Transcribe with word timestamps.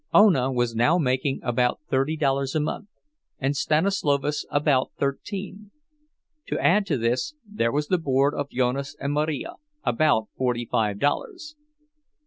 Ona 0.15 0.51
was 0.51 0.73
now 0.73 0.97
making 0.97 1.41
about 1.43 1.79
thirty 1.87 2.17
dollars 2.17 2.55
a 2.55 2.59
month, 2.59 2.87
and 3.37 3.55
Stanislovas 3.55 4.47
about 4.49 4.89
thirteen. 4.97 5.69
To 6.47 6.59
add 6.59 6.87
to 6.87 6.97
this 6.97 7.35
there 7.45 7.71
was 7.71 7.87
the 7.87 7.99
board 7.99 8.33
of 8.33 8.49
Jonas 8.49 8.95
and 8.99 9.13
Marija, 9.13 9.57
about 9.85 10.29
forty 10.35 10.65
five 10.65 10.97
dollars. 10.97 11.55